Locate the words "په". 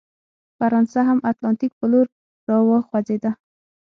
1.79-1.85